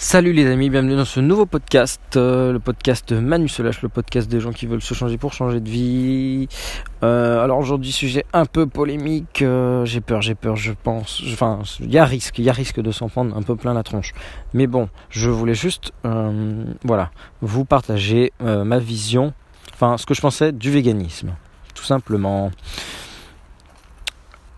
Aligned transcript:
Salut 0.00 0.32
les 0.32 0.46
amis, 0.46 0.70
bienvenue 0.70 0.94
dans 0.94 1.04
ce 1.04 1.18
nouveau 1.18 1.44
podcast, 1.44 2.00
euh, 2.14 2.52
le 2.52 2.60
podcast 2.60 3.10
Manu 3.10 3.48
se 3.48 3.62
lâche, 3.62 3.82
le 3.82 3.88
podcast 3.88 4.28
des 4.30 4.38
gens 4.38 4.52
qui 4.52 4.66
veulent 4.66 4.80
se 4.80 4.94
changer 4.94 5.18
pour 5.18 5.32
changer 5.32 5.58
de 5.58 5.68
vie. 5.68 6.46
Euh, 7.02 7.42
alors 7.42 7.58
aujourd'hui 7.58 7.90
sujet 7.90 8.24
un 8.32 8.46
peu 8.46 8.68
polémique, 8.68 9.42
euh, 9.42 9.84
j'ai 9.86 10.00
peur, 10.00 10.22
j'ai 10.22 10.36
peur, 10.36 10.54
je 10.54 10.72
pense, 10.72 11.20
enfin 11.32 11.62
il 11.80 11.90
y 11.90 11.98
a 11.98 12.04
risque, 12.04 12.38
il 12.38 12.44
y 12.44 12.48
a 12.48 12.52
risque 12.52 12.80
de 12.80 12.92
s'en 12.92 13.08
prendre 13.08 13.36
un 13.36 13.42
peu 13.42 13.56
plein 13.56 13.74
la 13.74 13.82
tronche. 13.82 14.12
Mais 14.54 14.68
bon, 14.68 14.88
je 15.10 15.30
voulais 15.30 15.56
juste, 15.56 15.92
voilà, 16.84 17.10
vous 17.40 17.64
partager 17.64 18.32
ma 18.38 18.78
vision, 18.78 19.34
enfin 19.74 19.98
ce 19.98 20.06
que 20.06 20.14
je 20.14 20.20
pensais 20.20 20.52
du 20.52 20.70
véganisme, 20.70 21.34
tout 21.74 21.84
simplement. 21.84 22.52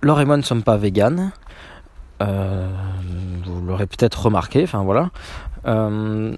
Laure 0.02 0.20
et 0.20 0.26
moi 0.26 0.36
ne 0.36 0.42
sommes 0.42 0.62
pas 0.62 0.76
véganes. 0.76 1.32
Euh, 2.22 2.69
peut-être 3.86 4.26
remarqué, 4.26 4.62
enfin 4.62 4.82
voilà. 4.82 5.10
Euh, 5.66 6.36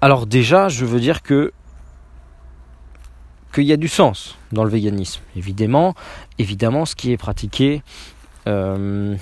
alors 0.00 0.26
déjà, 0.26 0.68
je 0.68 0.84
veux 0.84 1.00
dire 1.00 1.22
que 1.22 1.52
qu'il 3.54 3.64
y 3.64 3.72
a 3.72 3.76
du 3.76 3.88
sens 3.88 4.36
dans 4.52 4.64
le 4.64 4.70
véganisme. 4.70 5.22
Évidemment, 5.36 5.94
évidemment, 6.38 6.84
ce 6.84 6.96
qui 6.96 7.12
est 7.12 7.16
pratiqué 7.16 7.82
euh, 8.46 9.14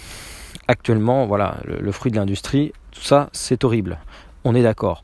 actuellement, 0.68 1.26
voilà, 1.26 1.58
le, 1.64 1.92
fruit 1.92 2.10
de 2.10 2.16
l'industrie, 2.16 2.72
tout 2.92 3.02
ça, 3.02 3.28
c'est 3.32 3.62
horrible 3.64 3.98
on 4.44 4.54
est 4.54 4.62
d'accord. 4.62 5.02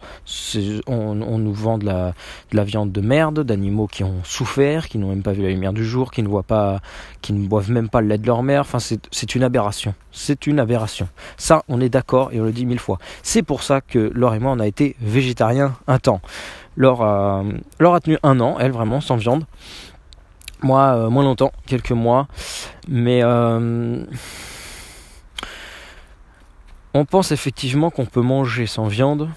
On, 0.87 1.15
nous 1.15 1.53
vend 1.53 1.79
de 1.79 1.87
la, 1.87 2.15
de 2.51 2.57
la 2.57 2.65
viande 2.65 2.93
de 2.93 3.01
merde, 3.01 3.41
d'animaux 3.41 3.87
qui 3.87 4.05
ont 4.05 4.23
souffert, 4.25 4.89
qui 4.89 4.99
n'ont 4.99 5.09
même 5.09 5.23
pas 5.23 5.33
vu 5.33 5.43
la 5.43 5.49
lumière 5.49 5.73
du 5.73 5.85
jour, 5.85 6.11
qui 6.11 6.23
ne 6.23 6.29
voient 6.29 6.43
pas, 6.43 6.81
qui 7.23 7.33
ne 7.33 7.47
boivent 7.47 7.71
même 7.71 7.89
pas 7.89 8.01
le 8.01 8.09
lait 8.09 8.19
de 8.19 8.27
leur 8.27 8.43
mère. 8.43 8.63
Enfin, 8.63 8.79
c'est 8.79 9.35
une 9.35 9.43
aberration. 9.43 9.95
C'est 10.13 10.47
une 10.47 10.59
aberration. 10.59 11.09
Ça, 11.37 11.63
on 11.69 11.81
est 11.81 11.89
d'accord 11.89 12.33
et 12.33 12.41
on 12.41 12.45
le 12.45 12.53
dit 12.53 12.67
mille 12.67 12.79
fois. 12.79 12.99
C'est 13.23 13.43
pour 13.43 13.63
ça 13.63 13.81
que 13.81 14.11
Laure 14.15 14.35
et 14.35 14.41
moi, 14.41 14.53
on 14.53 14.61
a 14.61 14.67
été 14.67 14.97
végétariens 15.01 15.75
un 15.87 15.99
temps. 15.99 16.21
Laure 16.77 17.03
a, 17.03 17.45
a 17.81 18.01
tenu 18.01 18.19
un 18.23 18.41
an, 18.41 18.57
elle, 18.59 18.73
vraiment, 18.73 19.01
sans 19.01 19.17
viande. 19.17 19.45
Moi, 20.63 20.81
euh, 20.81 21.11
moins 21.11 21.23
longtemps, 21.23 21.53
quelques 21.67 21.93
mois. 21.93 22.27
Mais... 22.89 23.21
Euh, 23.23 24.05
on 26.99 27.05
pense 27.05 27.31
effectivement 27.31 27.91
qu'on 27.91 28.07
peut 28.07 28.23
manger 28.23 28.67
sans 28.67 28.89
viande. 28.89 29.29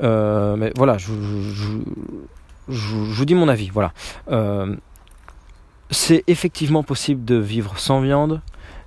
Euh, 0.00 0.54
mais 0.54 0.72
voilà, 0.76 0.96
je, 0.96 1.10
vous 2.68 3.24
dis 3.24 3.34
mon 3.34 3.48
avis. 3.48 3.68
Voilà. 3.68 3.92
Euh, 4.30 4.76
c'est 5.90 6.22
effectivement 6.28 6.84
possible 6.84 7.24
de 7.24 7.34
vivre 7.34 7.78
sans 7.80 8.00
viande, 8.00 8.42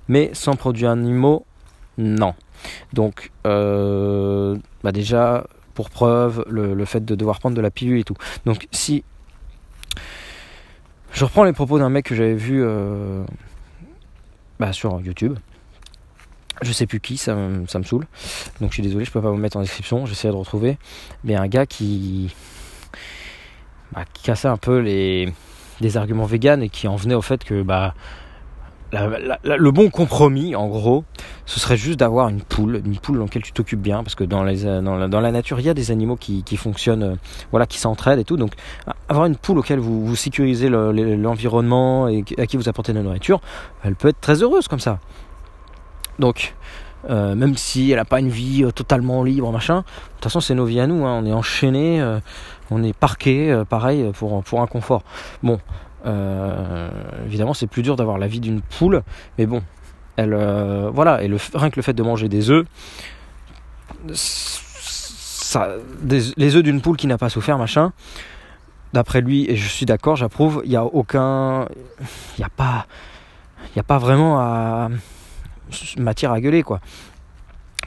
mais 0.08 0.30
sans 0.32 0.56
produits 0.56 0.86
animaux, 0.86 1.44
non. 1.98 2.34
Donc, 2.94 3.30
euh, 3.46 4.56
bah 4.82 4.92
déjà, 4.92 5.46
pour 5.74 5.90
preuve, 5.90 6.46
le, 6.48 6.82
fait 6.86 7.04
de 7.04 7.14
devoir 7.14 7.40
prendre 7.40 7.56
de 7.56 7.60
la 7.60 7.70
pilule 7.70 7.98
et 7.98 8.04
tout. 8.04 8.16
Donc, 8.46 8.68
si. 8.72 9.04
Je 11.12 11.24
reprends 11.26 11.44
les 11.44 11.52
propos 11.52 11.78
d'un 11.78 11.90
mec 11.90 12.06
que 12.06 12.14
j'avais 12.14 12.34
vu 12.34 12.64
bah, 14.58 14.72
sur 14.72 14.98
YouTube 15.02 15.36
je 16.62 16.72
sais 16.72 16.86
plus 16.86 17.00
qui, 17.00 17.16
ça, 17.16 17.34
me 17.34 17.66
saoule. 17.66 18.06
Donc 18.60 18.70
je 18.70 18.74
suis 18.74 18.82
désolé, 18.82 19.04
je 19.04 19.10
peux 19.10 19.22
pas 19.22 19.30
vous 19.30 19.36
mettre 19.36 19.56
en 19.56 19.60
description, 19.60 20.06
j'essaie 20.06 20.28
de 20.28 20.34
retrouver. 20.34 20.78
Mais 21.24 21.34
un 21.34 21.46
gars 21.46 21.66
qui, 21.66 22.34
bah, 23.92 24.04
qui 24.12 24.22
cassait 24.22 24.48
un 24.48 24.56
peu 24.56 24.78
les, 24.78 25.32
arguments 25.96 26.24
véganes 26.24 26.62
et 26.62 26.68
qui 26.68 26.88
en 26.88 26.96
venait 26.96 27.14
au 27.14 27.22
fait 27.22 27.44
que 27.44 27.62
bah, 27.62 27.94
le 28.92 29.70
bon 29.70 29.90
compromis, 29.90 30.54
en 30.54 30.68
gros, 30.68 31.04
ce 31.46 31.60
serait 31.60 31.76
juste 31.76 31.98
d'avoir 31.98 32.28
une 32.28 32.42
poule, 32.42 32.80
une 32.84 32.96
poule 32.98 33.18
dans 33.18 33.24
laquelle 33.24 33.42
tu 33.42 33.52
t'occupes 33.52 33.80
bien, 33.80 34.02
parce 34.02 34.14
que 34.14 34.24
dans, 34.24 34.44
les, 34.44 34.62
dans 34.62 35.20
la 35.20 35.32
nature, 35.32 35.60
il 35.60 35.66
y 35.66 35.68
a 35.68 35.74
des 35.74 35.90
animaux 35.90 36.16
qui, 36.16 36.42
qui 36.42 36.56
fonctionnent, 36.56 37.02
euh, 37.02 37.16
voilà, 37.50 37.66
qui 37.66 37.78
s'entraident 37.78 38.20
et 38.20 38.24
tout. 38.24 38.36
Donc, 38.36 38.52
avoir 39.08 39.26
une 39.26 39.36
poule 39.36 39.58
auquel 39.58 39.78
vous, 39.78 40.06
vous 40.06 40.16
sécurisez 40.16 40.68
l'environnement 40.68 42.08
et 42.08 42.24
à 42.38 42.46
qui 42.46 42.56
vous 42.56 42.68
apportez 42.68 42.92
de 42.92 42.98
la 42.98 43.04
nourriture, 43.04 43.40
elle 43.82 43.96
peut 43.96 44.08
être 44.08 44.20
très 44.20 44.42
heureuse 44.42 44.68
comme 44.68 44.80
ça. 44.80 45.00
Donc, 46.18 46.54
euh, 47.10 47.34
même 47.34 47.56
si 47.56 47.90
elle 47.90 47.98
n'a 47.98 48.04
pas 48.04 48.20
une 48.20 48.30
vie 48.30 48.64
euh, 48.64 48.70
totalement 48.70 49.22
libre, 49.22 49.50
machin, 49.52 49.78
de 49.78 50.12
toute 50.14 50.24
façon, 50.24 50.40
c'est 50.40 50.54
nos 50.54 50.64
vies 50.64 50.80
à 50.80 50.86
nous. 50.86 51.04
Hein. 51.04 51.20
On 51.22 51.26
est 51.26 51.32
enchaîné, 51.32 52.00
euh, 52.00 52.20
on 52.70 52.82
est 52.82 52.96
parqué, 52.96 53.62
pareil, 53.68 54.10
pour, 54.14 54.42
pour 54.42 54.60
un 54.62 54.66
confort. 54.66 55.02
Bon, 55.42 55.58
évidemment, 57.26 57.54
c'est 57.54 57.66
plus 57.66 57.82
dur 57.82 57.96
d'avoir 57.96 58.18
la 58.18 58.26
vie 58.26 58.40
d'une 58.40 58.60
poule, 58.60 59.02
mais 59.38 59.46
bon, 59.46 59.62
elle, 60.16 60.34
voilà, 60.92 61.22
et 61.22 61.28
le, 61.28 61.38
rien 61.54 61.70
que 61.70 61.76
le 61.76 61.82
fait 61.82 61.92
de 61.92 62.02
manger 62.02 62.28
des 62.28 62.50
œufs, 62.50 62.66
ça, 64.12 65.68
les 66.06 66.56
œufs 66.56 66.62
d'une 66.62 66.80
poule 66.80 66.96
qui 66.96 67.06
n'a 67.06 67.18
pas 67.18 67.28
souffert, 67.28 67.58
machin, 67.58 67.92
d'après 68.94 69.20
lui, 69.20 69.50
et 69.50 69.56
je 69.56 69.68
suis 69.68 69.84
d'accord, 69.86 70.16
j'approuve, 70.16 70.62
il 70.64 70.70
n'y 70.70 70.76
a 70.76 70.84
aucun. 70.84 71.66
Il 72.00 72.40
n'y 72.40 72.44
a 72.44 72.48
pas. 72.48 72.86
Il 73.66 73.76
n'y 73.76 73.80
a 73.80 73.84
pas 73.84 73.98
vraiment 73.98 74.38
à 74.38 74.88
matière 75.98 76.32
à 76.32 76.40
gueuler 76.40 76.62
quoi. 76.62 76.80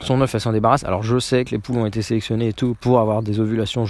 Son 0.02 0.20
œuf 0.20 0.34
elle 0.34 0.40
s'en 0.40 0.52
débarrasse. 0.52 0.84
Alors 0.84 1.02
je 1.02 1.18
sais 1.18 1.44
que 1.44 1.50
les 1.50 1.58
poules 1.58 1.78
ont 1.78 1.86
été 1.86 2.02
sélectionnées 2.02 2.48
et 2.48 2.52
tout 2.52 2.76
pour 2.80 3.00
avoir 3.00 3.22
des 3.22 3.40
ovulations 3.40 3.84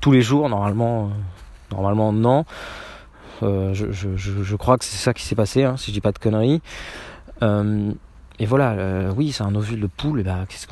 tous 0.00 0.12
les 0.12 0.22
jours. 0.22 0.48
Normalement, 0.48 1.06
euh, 1.06 1.08
normalement 1.72 2.12
non. 2.12 2.44
Euh, 3.42 3.74
je, 3.74 4.56
crois 4.56 4.78
que 4.78 4.84
c'est 4.84 4.96
ça 4.96 5.12
qui 5.12 5.22
s'est 5.22 5.34
passé, 5.34 5.64
hein, 5.64 5.76
si 5.76 5.90
je 5.90 5.92
dis 5.92 6.00
pas 6.00 6.12
de 6.12 6.18
conneries. 6.18 6.62
Euh, 7.42 7.92
et 8.38 8.46
voilà, 8.46 9.12
oui, 9.16 9.30
c'est 9.30 9.44
un 9.44 9.54
ovule 9.54 9.80
de 9.80 9.86
poule. 9.86 10.20
Et 10.20 10.22
ben, 10.24 10.44
qu'est-ce 10.48 10.66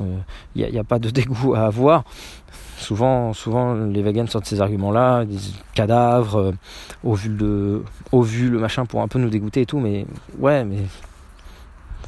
il 0.55 0.69
n'y 0.69 0.79
a, 0.79 0.83
pas 0.83 0.99
de 0.99 1.09
dégoût 1.11 1.53
à 1.55 1.61
avoir. 1.61 2.03
Souvent, 2.77 3.31
souvent, 3.31 3.75
les 3.75 4.01
vegans 4.01 4.27
sortent 4.27 4.45
ces 4.45 4.59
arguments-là, 4.59 5.23
des 5.23 5.37
cadavres, 5.73 6.53
ovules 7.05 7.37
de, 7.37 7.83
ovules, 8.11 8.57
machin, 8.57 8.85
pour 8.85 9.01
un 9.01 9.07
peu 9.07 9.19
nous 9.19 9.29
dégoûter 9.29 9.61
et 9.61 9.65
tout. 9.65 9.79
Mais 9.79 10.05
ouais, 10.39 10.65
mais 10.65 10.79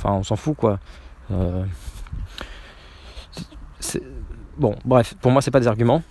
Enfin, 0.06 0.18
on 0.20 0.24
s'en 0.24 0.36
fout, 0.36 0.56
quoi. 0.56 0.78
Euh, 1.32 1.64
bon, 4.58 4.76
bref, 4.86 5.16
pour 5.20 5.32
moi, 5.32 5.42
c'est 5.42 5.50
pas 5.50 5.60
des 5.60 5.68
arguments. 5.68 6.04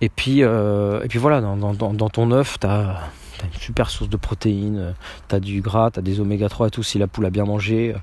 Et 0.00 0.08
puis, 0.08 0.42
euh, 0.42 1.06
voilà, 1.16 1.42
dans, 1.42 2.08
ton 2.08 2.30
œuf, 2.30 2.58
tu 2.58 2.66
as, 2.66 3.02
une 3.44 3.60
super 3.60 3.90
source 3.90 4.08
de 4.08 4.16
protéines, 4.16 4.94
tu 5.28 5.34
as 5.34 5.40
du 5.40 5.60
gras, 5.60 5.90
tu 5.90 5.98
as 5.98 6.02
des 6.02 6.20
oméga 6.20 6.48
3 6.48 6.68
et 6.68 6.70
tout, 6.70 6.82
si 6.82 6.98
la 6.98 7.06
poule 7.06 7.26
a 7.26 7.30
bien 7.30 7.44
mangé. 7.44 7.94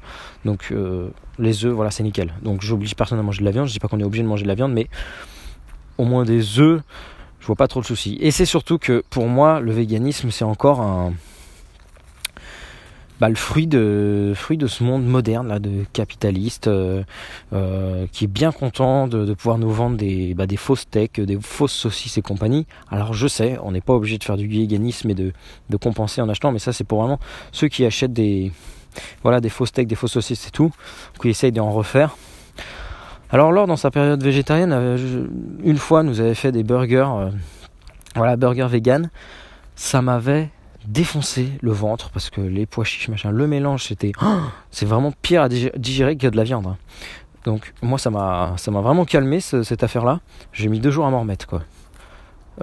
Donc, 0.46 0.68
euh, 0.72 1.10
les 1.40 1.66
œufs, 1.66 1.74
voilà, 1.74 1.90
c'est 1.90 2.04
nickel. 2.04 2.32
Donc, 2.44 2.62
j'oblige 2.62 2.96
personne 2.96 3.18
à 3.18 3.24
manger 3.24 3.40
de 3.40 3.46
la 3.46 3.52
viande. 3.52 3.68
Je 3.68 3.74
dis 3.74 3.80
pas 3.80 3.88
qu'on 3.88 4.00
est 4.00 4.04
obligé 4.04 4.22
de 4.22 4.28
manger 4.28 4.44
de 4.44 4.50
la 4.50 4.56
viande, 4.56 4.74
mais 4.74 4.88
au 5.98 6.06
moins 6.06 6.26
des 6.26 6.60
œufs, 6.60 6.84
je 7.40 7.48
vois 7.48 7.56
pas 7.56 7.68
trop 7.68 7.82
de 7.82 7.88
soucis. 7.88 8.20
Et 8.22 8.30
c'est 8.30 8.46
surtout 8.46 8.78
que 8.78 9.04
pour 9.10 9.28
moi, 9.28 9.60
le 9.60 9.72
véganisme, 9.72 10.30
c'est 10.30 10.46
encore 10.46 10.82
un 10.82 11.14
bah, 13.20 13.30
le 13.30 13.36
fruit 13.36 13.68
de, 13.68 14.34
fruit 14.36 14.58
de 14.58 14.68
ce 14.68 14.84
monde 14.84 15.06
moderne 15.06 15.48
là, 15.48 15.60
de 15.60 15.86
capitaliste 15.94 16.68
euh, 16.68 17.04
euh, 17.54 18.06
qui 18.12 18.26
est 18.26 18.28
bien 18.28 18.52
content 18.52 19.08
de, 19.08 19.26
de 19.26 19.34
pouvoir 19.34 19.58
nous 19.58 19.72
vendre 19.72 19.98
des, 19.98 20.34
bah, 20.36 20.46
des 20.46 20.58
fausses 20.58 20.82
steaks, 20.82 21.20
des 21.20 21.40
fausses 21.42 21.74
saucisses 21.74 22.18
et 22.18 22.22
compagnie. 22.22 22.68
Alors 22.90 23.14
je 23.14 23.28
sais, 23.28 23.58
on 23.64 23.72
n'est 23.72 23.82
pas 23.82 23.94
obligé 23.94 24.18
de 24.18 24.24
faire 24.24 24.38
du 24.38 24.48
véganisme 24.48 25.10
et 25.10 25.16
de, 25.16 25.34
de 25.70 25.78
compenser 25.78 26.22
en 26.22 26.30
achetant, 26.30 26.52
mais 26.52 26.60
ça 26.60 26.74
c'est 26.74 26.84
pour 26.84 27.02
vraiment 27.02 27.20
ceux 27.52 27.68
qui 27.68 27.86
achètent 27.86 28.14
des, 28.14 28.52
voilà, 29.24 29.42
des 29.42 29.50
faux 29.50 29.66
steaks, 29.66 29.88
des 29.88 29.96
fausses 29.96 30.14
saucisses 30.14 30.48
et 30.48 30.52
tout, 30.52 30.72
qui 31.20 31.30
essayent 31.30 31.52
d'en 31.52 31.72
refaire. 31.72 32.16
Alors 33.32 33.52
lors 33.52 33.68
dans 33.68 33.78
sa 33.78 33.92
période 33.92 34.22
végétarienne, 34.24 34.72
euh, 34.72 35.28
une 35.64 35.78
fois 35.78 36.04
nous 36.04 36.22
avait 36.22 36.36
fait 36.36 36.52
des 36.52 36.64
burgers, 36.64 37.30
voilà, 38.16 38.36
burgers 38.36 38.68
vegan, 38.70 39.10
ça 39.76 40.02
m'avait 40.02 40.50
défoncer 40.88 41.52
le 41.62 41.72
ventre 41.72 42.10
parce 42.10 42.30
que 42.30 42.42
les 42.42 42.66
pois 42.66 42.86
chiches, 42.86 43.10
machin, 43.10 43.30
le 43.30 43.46
mélange, 43.46 43.84
c'était. 43.84 44.14
c'est 44.72 44.86
vraiment 44.86 45.12
pire 45.22 45.44
à 45.44 45.50
digérer 45.50 46.18
que 46.18 46.28
de 46.28 46.38
la 46.38 46.44
viande. 46.44 46.68
Hein. 46.68 46.78
Donc, 47.44 47.74
moi, 47.82 47.98
ça 47.98 48.10
m'a, 48.10 48.56
ça 48.58 48.72
m'a 48.72 48.82
vraiment 48.82 49.06
calmé 49.06 49.40
cette 49.40 49.84
affaire-là. 49.84 50.20
J'ai 50.52 50.68
mis 50.70 50.80
deux 50.80 50.92
jours 50.92 51.06
à 51.06 51.12
m'en 51.12 51.22
remettre, 51.22 51.48
quoi. 51.48 51.62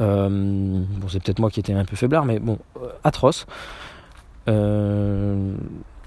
Euh, 0.01 0.29
bon, 0.29 1.09
c'est 1.09 1.23
peut-être 1.23 1.39
moi 1.39 1.51
qui 1.51 1.61
étais 1.61 1.73
un 1.73 1.85
peu 1.85 1.97
faiblard, 1.97 2.25
mais 2.25 2.39
bon, 2.39 2.59
euh, 2.83 2.89
atroce. 3.05 3.47
Euh, 4.49 5.55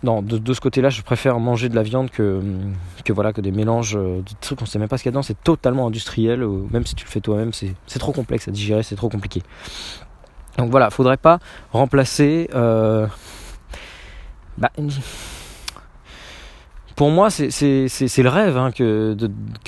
non, 0.04 0.22
de, 0.22 0.54
ce 0.54 0.62
côté-là, 0.62 0.90
je 0.90 1.02
préfère 1.02 1.40
manger 1.40 1.70
de 1.70 1.76
la 1.76 1.82
viande 1.82 2.12
que, 2.12 2.40
que 3.04 3.14
voilà 3.14 3.34
que 3.34 3.42
des 3.42 3.52
mélanges 3.52 3.96
de 3.96 4.24
trucs 4.42 4.62
on 4.62 4.68
sait 4.68 4.78
même 4.78 4.88
pas 4.88 4.98
ce 5.00 5.04
qu'il 5.04 5.10
y 5.10 5.12
a 5.12 5.14
dedans. 5.14 5.24
C'est 5.24 5.42
totalement 5.44 5.88
industriel. 5.88 6.46
Même 6.70 6.86
si 6.86 6.94
tu 6.94 7.06
le 7.06 7.10
fais 7.10 7.20
toi-même, 7.20 7.52
c'est 7.54 8.00
trop 8.00 8.12
complexe 8.12 8.48
à 8.48 8.52
digérer, 8.52 8.84
c'est 8.84 8.96
trop 8.96 9.10
compliqué. 9.10 9.42
Donc 10.58 10.72
voilà, 10.72 10.90
faudrait 10.90 11.18
pas 11.18 11.40
remplacer. 11.72 12.50
Euh, 12.56 13.08
bah, 14.58 14.72
pour 16.96 17.12
moi, 17.12 17.30
c'est 17.30 17.52
le 17.52 18.30
rêve 18.30 18.58
hein, 18.58 18.72
que, 18.72 19.16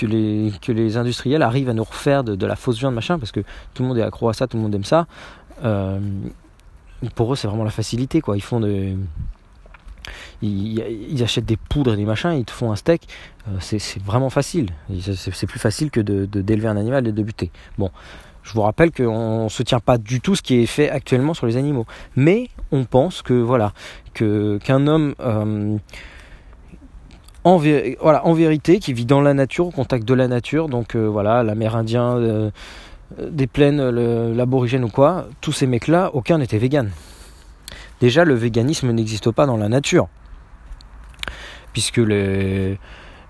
les, 0.02 0.98
industriels 0.98 1.44
arrivent 1.44 1.70
à 1.70 1.74
nous 1.74 1.84
refaire 1.84 2.24
de, 2.24 2.46
la 2.46 2.56
fausse 2.56 2.80
viande, 2.80 2.96
machin, 2.96 3.20
parce 3.20 3.32
que 3.32 3.42
tout 3.74 3.84
le 3.84 3.90
monde 3.90 4.00
est 4.00 4.04
accro 4.04 4.30
à 4.30 4.34
ça, 4.34 4.48
tout 4.48 4.58
le 4.58 4.64
monde 4.64 4.74
aime 4.74 4.84
ça. 4.84 5.06
Euh, 5.64 6.00
pour 7.14 7.32
eux, 7.32 7.36
c'est 7.36 7.48
vraiment 7.48 7.64
la 7.64 7.70
facilité, 7.70 8.20
quoi. 8.20 8.36
Ils 10.42 11.24
achètent 11.24 11.46
des 11.46 11.58
poudres 11.58 11.94
et 11.94 11.98
des 11.98 12.06
machins, 12.06 12.32
ils 12.32 12.46
te 12.46 12.52
font 12.52 12.72
un 12.72 12.76
steak. 12.76 13.08
Euh, 13.48 13.58
c'est 13.60 14.02
vraiment 14.02 14.32
facile. 14.32 14.72
C'est 15.00 15.46
plus 15.46 15.60
facile 15.60 15.92
que 15.92 16.00
d'élever 16.00 16.42
d'élever 16.42 16.68
un 16.68 16.78
animal 16.78 17.08
et 17.08 17.12
de 17.12 17.24
buter. 17.24 17.52
Bon, 17.78 17.92
je 18.50 18.56
vous 18.56 18.62
rappelle 18.62 18.92
qu'on 18.92 19.44
ne 19.44 19.50
se 19.50 19.62
tient 19.62 19.80
pas 19.80 20.00
du 20.00 20.22
tout 20.22 20.36
ce 20.36 20.42
qui 20.42 20.56
est 20.56 20.66
fait 20.66 20.90
actuellement 20.90 21.36
sur 21.36 21.46
les 21.46 21.56
animaux. 21.56 21.86
Mais 22.16 22.50
on 22.72 22.84
pense 22.84 23.22
que 23.22 23.34
voilà, 23.34 23.74
qu'un 24.16 24.88
homme 24.88 25.13
euh, 25.19 25.78
en, 27.44 27.57
voilà, 27.57 28.25
en 28.25 28.34
vérité 28.34 28.80
qui 28.80 28.94
vit 28.94 29.06
dans 29.06 29.22
la 29.22 29.36
nature, 29.36 29.68
au 29.68 29.72
contact 29.72 30.04
de 30.04 30.13
la 30.16 30.28
nature, 30.28 30.68
donc 30.68 30.96
euh, 30.96 31.06
voilà, 31.06 31.44
l'amérindien 31.44 32.51
des 33.19 33.48
plaines, 33.48 33.88
l'aborigène 34.36 34.84
ou 34.84 34.90
quoi, 34.90 35.28
tous 35.42 35.52
ces 35.52 35.68
mecs-là, 35.68 36.10
aucun 36.13 36.40
n'était 36.40 36.57
vegan. 36.57 36.90
Déjà, 38.02 38.24
le 38.24 38.34
véganisme 38.34 38.92
n'existe 38.92 39.30
pas 39.30 39.45
dans 39.45 39.57
la 39.57 39.69
nature 39.69 40.07
puisque 41.72 42.02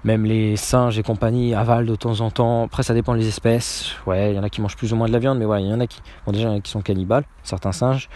même 0.04 0.25
les 0.25 0.56
singes 0.56 0.98
et 0.98 1.04
compagnie 1.04 1.54
avalent 1.54 1.86
de 1.86 1.96
temps 1.96 2.22
en 2.22 2.31
temps. 2.31 2.63
Après, 2.63 2.84
ça 2.84 2.94
dépend 2.94 3.16
des 3.16 3.28
espèces. 3.28 3.92
Ouais, 4.06 4.31
il 4.31 4.36
y 4.36 4.40
en 4.40 4.44
a 4.44 4.50
qui 4.50 4.62
mangent 4.62 4.78
plus 4.78 4.94
ou 4.94 4.96
moins 4.96 5.07
de 5.07 5.13
la 5.13 5.19
viande, 5.19 5.38
mais 5.38 5.46
voilà, 5.46 5.62
il 5.62 5.68
y 5.68 5.74
en 5.74 5.80
a 5.80 5.88
qui, 5.88 6.01
bon, 6.25 6.31
déjà, 6.31 6.60
qui 6.60 6.72
sont 6.72 6.81
cannibales, 6.81 7.25
certains 7.44 7.72
singes, 7.72 8.10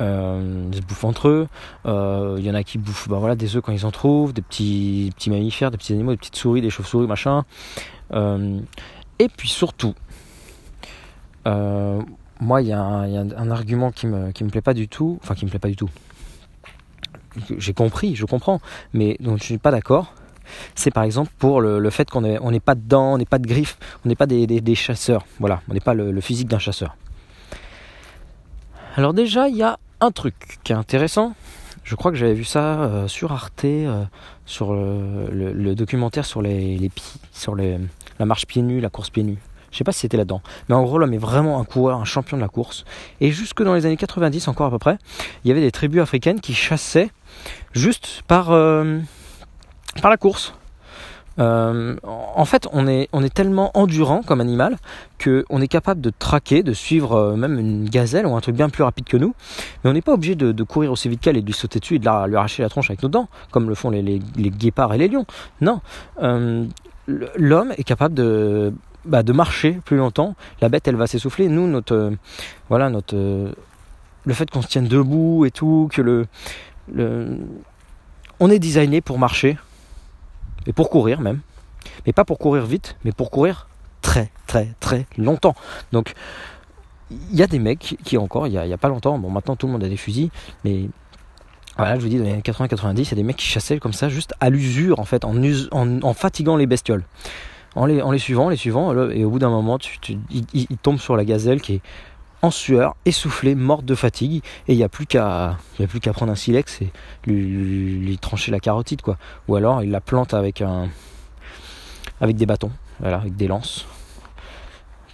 euh, 0.00 0.64
ils 0.72 0.76
se 0.76 0.82
bouffent 0.82 1.04
entre 1.04 1.28
eux. 1.28 1.48
Euh, 1.86 2.36
il 2.38 2.46
y 2.46 2.50
en 2.50 2.54
a 2.54 2.62
qui 2.62 2.78
bouffent, 2.78 3.08
bah 3.08 3.18
voilà, 3.18 3.36
des 3.36 3.56
œufs 3.56 3.62
quand 3.62 3.72
ils 3.72 3.84
en 3.84 3.90
trouvent, 3.90 4.32
des 4.32 4.42
petits, 4.42 5.12
petits 5.14 5.30
mammifères, 5.30 5.70
des 5.70 5.78
petits 5.78 5.92
animaux, 5.92 6.12
des 6.12 6.18
petites 6.18 6.36
souris, 6.36 6.62
des 6.62 6.70
chauves-souris, 6.70 7.06
machin. 7.06 7.44
Euh, 8.12 8.60
et 9.18 9.28
puis 9.28 9.48
surtout, 9.48 9.94
moi, 12.40 12.62
il 12.62 12.68
y, 12.68 12.72
a 12.72 12.80
un 12.80 13.50
argument 13.50 13.90
qui 13.90 14.06
me, 14.06 14.32
qui 14.32 14.44
me 14.44 14.50
plaît 14.50 14.60
pas 14.60 14.74
du 14.74 14.86
tout, 14.86 15.18
enfin 15.22 15.34
qui 15.34 15.44
me 15.44 15.50
plaît 15.50 15.58
pas 15.58 15.68
du 15.68 15.76
tout 15.76 15.90
j'ai 17.58 17.72
compris, 17.72 18.14
je 18.14 18.24
comprends, 18.24 18.60
mais 18.92 19.16
dont 19.20 19.36
je 19.36 19.44
suis 19.44 19.58
pas 19.58 19.70
d'accord, 19.70 20.14
c'est 20.74 20.90
par 20.90 21.04
exemple 21.04 21.30
pour 21.38 21.60
le, 21.60 21.90
fait 21.90 22.08
qu'on 22.10 22.20
n'est 22.20 22.60
pas 22.60 22.74
dedans, 22.74 23.14
on 23.14 23.18
n'est 23.18 23.24
pas 23.24 23.38
de 23.38 23.46
griffes, 23.46 23.78
on 24.04 24.08
n'est 24.08 24.16
pas 24.16 24.26
des, 24.26 24.74
chasseurs. 24.74 25.24
Voilà, 25.40 25.60
on 25.68 25.74
n'est 25.74 25.80
pas 25.80 25.94
le, 25.94 26.20
physique 26.20 26.48
d'un 26.48 26.58
chasseur. 26.58 26.96
Alors 28.96 29.14
déjà, 29.14 29.48
il 29.48 29.56
y 29.56 29.62
a 29.62 29.78
un 30.00 30.10
truc 30.10 30.58
qui 30.64 30.72
est 30.72 30.76
intéressant. 30.76 31.34
Je 31.84 31.94
crois 31.94 32.10
que 32.10 32.16
j'avais 32.16 32.34
vu 32.34 32.44
ça 32.44 32.80
euh, 32.82 33.08
sur 33.08 33.32
Arte, 33.32 33.64
euh, 33.64 34.04
sur 34.44 34.74
le, 34.74 35.74
documentaire 35.74 36.26
sur 36.26 36.42
les, 36.42 36.90
sur 37.32 37.54
la 37.54 38.26
marche 38.26 38.46
pieds 38.46 38.62
nus, 38.62 38.80
la 38.80 38.90
course 38.90 39.10
pieds 39.10 39.22
nus. 39.22 39.38
Je 39.70 39.78
sais 39.78 39.84
pas 39.84 39.92
si 39.92 40.00
c'était 40.00 40.16
là-dedans. 40.16 40.42
Mais 40.68 40.74
en 40.74 40.82
gros, 40.82 40.98
l'homme 40.98 41.12
est 41.14 41.18
vraiment 41.18 41.60
un 41.60 41.64
coureur, 41.64 41.98
un 41.98 42.04
champion 42.04 42.36
de 42.36 42.42
la 42.42 42.48
course. 42.48 42.84
Et 43.20 43.30
jusque 43.30 43.62
dans 43.62 43.74
les 43.74 43.86
années 43.86 43.96
90, 43.96 44.48
encore 44.48 44.66
à 44.66 44.70
peu 44.70 44.78
près, 44.78 44.98
il 45.44 45.48
y 45.48 45.50
avait 45.50 45.60
des 45.60 45.70
tribus 45.70 46.00
africaines 46.00 46.40
qui 46.40 46.54
chassaient 46.54 47.10
juste 47.72 48.22
par, 48.26 48.50
euh, 48.50 48.98
par 50.00 50.10
la 50.10 50.16
course. 50.16 50.54
Euh, 51.38 51.96
en 52.02 52.44
fait, 52.44 52.66
on 52.72 52.88
est, 52.88 53.08
on 53.12 53.22
est 53.22 53.32
tellement 53.32 53.70
endurant 53.74 54.22
comme 54.22 54.40
animal 54.40 54.76
qu'on 55.22 55.60
est 55.60 55.68
capable 55.68 56.00
de 56.00 56.10
traquer, 56.10 56.62
de 56.62 56.72
suivre 56.72 57.14
euh, 57.14 57.36
même 57.36 57.58
une 57.58 57.88
gazelle 57.88 58.26
ou 58.26 58.34
un 58.34 58.40
truc 58.40 58.56
bien 58.56 58.68
plus 58.68 58.82
rapide 58.82 59.04
que 59.06 59.16
nous. 59.16 59.34
Mais 59.82 59.90
on 59.90 59.92
n'est 59.92 60.02
pas 60.02 60.14
obligé 60.14 60.34
de, 60.34 60.62
courir 60.64 60.90
aussi 60.90 61.08
vite 61.08 61.20
qu'elle 61.20 61.36
et 61.36 61.40
de 61.40 61.46
lui 61.46 61.52
sauter 61.52 61.78
dessus 61.78 61.96
et 61.96 61.98
de 61.98 62.04
lui 62.04 62.36
arracher 62.36 62.62
la 62.62 62.68
tronche 62.68 62.90
avec 62.90 63.02
nos 63.02 63.08
dents, 63.08 63.28
comme 63.50 63.68
le 63.68 63.74
font 63.74 63.90
les, 63.90 64.02
les, 64.02 64.50
guépards 64.50 64.92
et 64.94 64.98
les 64.98 65.08
lions. 65.08 65.26
Non. 65.60 65.80
L'homme 67.06 67.72
est 67.76 67.84
capable 67.84 68.14
de, 68.14 68.74
bah, 69.04 69.22
de 69.22 69.32
marcher 69.32 69.80
plus 69.84 69.96
longtemps. 69.96 70.34
La 70.60 70.68
bête, 70.68 70.88
elle 70.88 70.96
va 70.96 71.06
s'essouffler. 71.06 71.48
Nous, 71.48 71.68
notre, 71.68 72.12
voilà, 72.68 72.90
notre, 72.90 73.16
le 74.24 74.34
fait 74.34 74.50
qu'on 74.50 74.60
se 74.60 74.68
tienne 74.68 74.88
debout 74.88 75.44
et 75.46 75.50
tout, 75.50 75.88
que 75.92 76.02
le, 76.02 76.26
on 78.40 78.50
est 78.50 78.58
designé 78.58 79.00
pour 79.00 79.18
marcher 79.18 79.56
et 80.68 80.72
pour 80.72 80.90
courir 80.90 81.20
même, 81.20 81.40
mais 82.06 82.12
pas 82.12 82.24
pour 82.24 82.38
courir 82.38 82.64
vite, 82.64 82.96
mais 83.04 83.10
pour 83.10 83.32
courir 83.32 83.68
très 84.02 84.30
très 84.46 84.74
très 84.78 85.06
longtemps. 85.16 85.56
Donc 85.90 86.14
il 87.10 87.36
y 87.36 87.42
a 87.42 87.46
des 87.46 87.58
mecs 87.58 87.96
qui 88.04 88.18
encore, 88.18 88.46
il 88.46 88.52
n'y 88.52 88.72
a, 88.72 88.78
pas 88.78 88.88
longtemps, 88.88 89.18
bon 89.18 89.30
maintenant 89.30 89.56
tout 89.56 89.66
le 89.66 89.72
monde 89.72 89.82
a 89.82 89.88
des 89.88 89.96
fusils, 89.96 90.30
mais 90.64 90.88
voilà, 91.76 91.94
je 91.94 92.00
vous 92.00 92.08
dis, 92.08 92.18
dans 92.18 92.24
les 92.24 92.32
années 92.32 92.42
80-90, 92.42 92.98
il 92.98 93.10
y 93.10 93.12
a 93.12 93.14
des 93.14 93.22
mecs 93.22 93.36
qui 93.36 93.46
chassaient 93.46 93.78
comme 93.78 93.92
ça, 93.92 94.08
juste 94.08 94.34
à 94.40 94.50
l'usure 94.50 94.98
en 94.98 95.04
fait, 95.04 95.24
en, 95.24 96.14
fatiguant 96.14 96.56
les 96.56 96.66
bestioles. 96.66 97.04
En 97.76 97.86
les, 97.86 98.02
en 98.02 98.10
les 98.10 98.18
suivant, 98.18 98.48
les 98.48 98.56
suivant, 98.56 99.10
et 99.10 99.24
au 99.24 99.30
bout 99.30 99.38
d'un 99.38 99.50
moment, 99.50 99.78
tu, 99.78 100.18
ils 100.30 100.78
tombent 100.82 100.98
sur 100.98 101.16
la 101.16 101.24
gazelle 101.24 101.60
qui 101.60 101.74
est 101.74 101.82
en 102.42 102.50
sueur, 102.50 102.94
essoufflé, 103.04 103.54
morte 103.54 103.84
de 103.84 103.94
fatigue, 103.94 104.42
et 104.68 104.72
il 104.72 104.76
n'y 104.76 104.84
a 104.84 104.88
plus 104.88 105.06
qu'à 105.06 105.56
prendre 106.12 106.32
un 106.32 106.36
silex 106.36 106.80
et 106.82 106.90
lui, 107.26 108.18
trancher 108.20 108.50
la 108.50 108.60
carotide 108.60 109.02
quoi. 109.02 109.16
Ou 109.48 109.56
alors 109.56 109.82
il 109.82 109.90
la 109.90 110.00
plante 110.00 110.34
avec 110.34 110.62
un 110.62 110.88
avec 112.20 112.36
des 112.36 112.46
bâtons, 112.46 112.72
voilà, 113.00 113.18
avec 113.18 113.36
des 113.36 113.48
lances. 113.48 113.86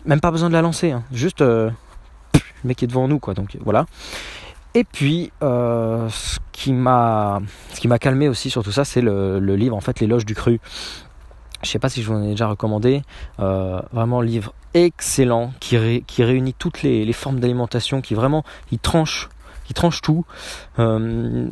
Même 0.05 0.21
pas 0.21 0.31
besoin 0.31 0.49
de 0.49 0.55
la 0.55 0.63
lancer, 0.63 0.91
hein. 0.91 1.03
juste 1.13 1.41
euh, 1.41 1.71
le 2.35 2.69
mec 2.69 2.83
est 2.83 2.87
devant 2.87 3.09
nous 3.09 3.19
quoi. 3.19 3.35
Donc 3.35 3.57
voilà. 3.65 3.87
Et 4.75 4.85
puis 4.85 5.33
euh, 5.43 6.09
ce 6.11 6.39
qui 6.53 6.73
m'a 6.73 7.41
ce 7.73 7.81
qui 7.81 7.89
m'a 7.89 7.99
calmé 7.99 8.29
aussi 8.29 8.51
sur 8.51 8.63
tout 8.63 8.73
ça, 8.73 8.85
c'est 8.85 9.01
le, 9.01 9.39
le, 9.39 9.57
livre 9.57 9.77
en 9.77 9.81
fait 9.81 10.01
l'éloge 10.01 10.27
du 10.27 10.35
cru 10.35 10.61
je 11.65 11.71
sais 11.71 11.79
pas 11.79 11.89
si 11.89 12.03
je 12.03 12.09
vous 12.11 12.19
en 12.19 12.23
ai 12.23 12.31
déjà 12.31 12.47
recommandé, 12.47 13.03
euh, 13.41 13.81
vraiment 13.93 14.21
livre 14.21 14.55
excellent 14.75 15.53
qui, 15.61 15.77
réunit 15.77 16.55
toutes 16.55 16.83
les, 16.83 17.13
formes 17.13 17.41
d'alimentation, 17.41 18.01
qui 18.01 18.15
vraiment 18.15 18.45
il 18.73 18.79
tranche, 18.79 19.29
il 19.71 19.75
tranche 19.75 20.01
tout. 20.01 20.25
Euh, 20.79 21.49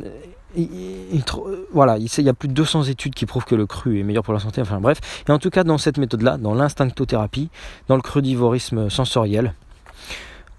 voilà, 1.71 1.97
il, 1.97 2.23
y 2.23 2.29
a 2.29 2.33
plus 2.33 2.47
de 2.47 2.53
200 2.53 2.83
études 2.83 3.15
qui 3.15 3.25
prouvent 3.25 3.45
que 3.45 3.55
le 3.55 3.65
cru 3.65 3.99
est 3.99 4.03
meilleur 4.03 4.23
pour 4.23 4.33
la 4.33 4.39
santé. 4.39 4.61
Enfin 4.61 4.79
bref, 4.79 4.99
et 5.27 5.31
en 5.31 5.39
tout 5.39 5.49
cas 5.49 5.63
dans 5.63 5.77
cette 5.77 5.97
méthode-là, 5.97 6.37
dans 6.37 6.53
l'instinctothérapie, 6.53 7.49
dans 7.87 7.95
le 7.95 8.01
crudivorisme 8.01 8.89
sensoriel, 8.89 9.53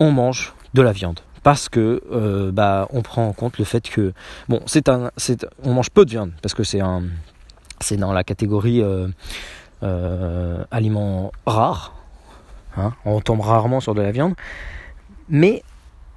on 0.00 0.10
mange 0.10 0.54
de 0.74 0.82
la 0.82 0.92
viande 0.92 1.20
parce 1.44 1.68
que 1.68 2.02
euh, 2.10 2.50
bah 2.50 2.88
on 2.90 3.02
prend 3.02 3.28
en 3.28 3.32
compte 3.32 3.58
le 3.58 3.64
fait 3.64 3.88
que 3.88 4.12
bon 4.48 4.60
on 5.62 5.72
mange 5.72 5.90
peu 5.90 6.04
de 6.04 6.10
viande 6.10 6.32
parce 6.42 6.54
que 6.54 6.64
c'est 6.64 6.80
dans 7.96 8.12
la 8.12 8.24
catégorie 8.24 8.82
euh, 8.82 9.06
euh, 9.82 10.64
aliments 10.72 11.30
rares. 11.46 11.94
Hein. 12.76 12.92
on 13.04 13.20
tombe 13.20 13.40
rarement 13.40 13.80
sur 13.80 13.94
de 13.94 14.02
la 14.02 14.10
viande. 14.10 14.34
Mais 15.28 15.62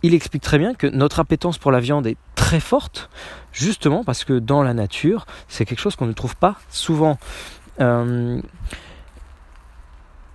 il 0.03 0.13
explique 0.13 0.43
très 0.43 0.57
bien 0.57 0.73
que 0.73 0.87
notre 0.87 1.19
appétence 1.19 1.57
pour 1.57 1.71
la 1.71 1.79
viande 1.79 2.07
est 2.07 2.17
très 2.35 2.59
forte, 2.59 3.09
justement 3.51 4.03
parce 4.03 4.23
que 4.23 4.39
dans 4.39 4.63
la 4.63 4.73
nature, 4.73 5.25
c'est 5.47 5.65
quelque 5.65 5.79
chose 5.79 5.95
qu'on 5.95 6.05
ne 6.05 6.13
trouve 6.13 6.35
pas 6.35 6.55
souvent. 6.69 7.17
Euh, 7.79 8.41